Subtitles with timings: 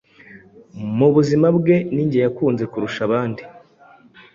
[0.97, 3.43] mu buzima bwe ninjye yakunze kurusha abandi